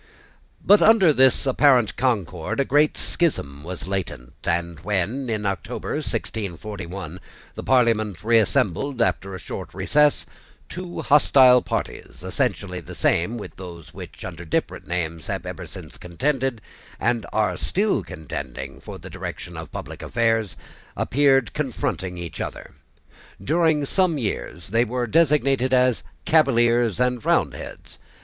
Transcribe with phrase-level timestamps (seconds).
[0.65, 7.19] But under this apparent concord a great schism was latent; and when, in October, 1641,
[7.53, 10.25] the Parliament reassembled after a short recess,
[10.67, 15.99] two hostile parties, essentially the same with those which, under different names, have ever since
[15.99, 16.61] contended,
[16.99, 20.57] and are still contending, for the direction of public affairs,
[20.97, 22.73] appeared confronting each other.
[23.39, 27.99] During some years they were designated as Cavaliers and Roundheads.